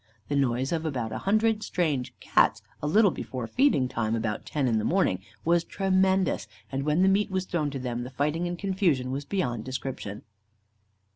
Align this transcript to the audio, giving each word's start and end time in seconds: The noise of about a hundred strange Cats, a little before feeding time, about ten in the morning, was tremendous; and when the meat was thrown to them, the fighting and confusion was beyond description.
The 0.29 0.35
noise 0.35 0.71
of 0.71 0.83
about 0.83 1.11
a 1.11 1.19
hundred 1.19 1.61
strange 1.61 2.15
Cats, 2.19 2.63
a 2.81 2.87
little 2.87 3.11
before 3.11 3.45
feeding 3.45 3.87
time, 3.87 4.15
about 4.15 4.47
ten 4.47 4.67
in 4.67 4.79
the 4.79 4.83
morning, 4.83 5.19
was 5.45 5.63
tremendous; 5.63 6.47
and 6.71 6.81
when 6.85 7.03
the 7.03 7.07
meat 7.07 7.29
was 7.29 7.45
thrown 7.45 7.69
to 7.69 7.77
them, 7.79 8.01
the 8.03 8.09
fighting 8.09 8.47
and 8.47 8.57
confusion 8.57 9.11
was 9.11 9.25
beyond 9.25 9.63
description. 9.63 10.23